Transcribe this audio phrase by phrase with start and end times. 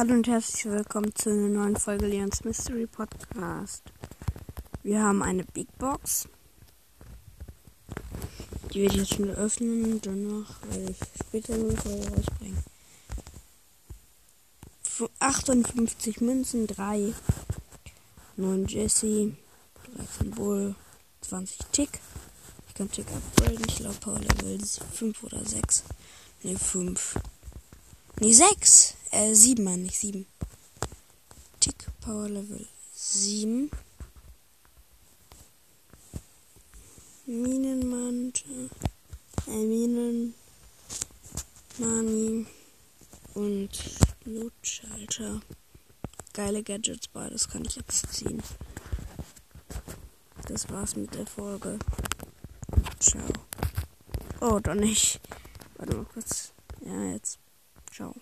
[0.00, 3.82] Hallo und herzlich willkommen zu einer neuen Folge Leons Mystery Podcast.
[4.82, 6.26] Wir haben eine Big Box.
[8.72, 12.64] Die werde ich jetzt schon öffnen und danach werde ich später eine Folge rausbringen.
[15.18, 17.12] 58 Münzen, 3,
[18.38, 19.36] 9 Jesse,
[19.96, 20.76] 13 Bull,
[21.20, 22.00] 20 Tick.
[22.68, 24.60] Ich kann Tick upgraden, ich glaube Power Level
[24.94, 25.84] 5 oder 6.
[26.42, 27.16] Ne, 5.
[28.18, 28.96] Ne, 6.
[29.10, 30.24] Äh, 7, meine ich, 7.
[31.58, 33.70] Tick Power Level 7.
[37.26, 38.70] Minenmantel.
[39.48, 40.34] Äh, Minen.
[41.78, 42.46] Mani.
[43.34, 43.70] Und
[44.24, 45.40] Notschalter.
[46.32, 48.40] Geile Gadgets, beides kann ich jetzt ziehen.
[50.46, 51.78] Das war's mit der Folge.
[53.00, 53.26] Ciao.
[54.40, 55.20] Oh, doch nicht.
[55.76, 56.52] Warte mal kurz.
[56.84, 57.38] Ja, jetzt.
[57.92, 58.14] Ciao.